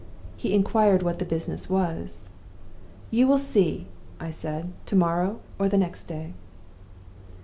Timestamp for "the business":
1.19-1.69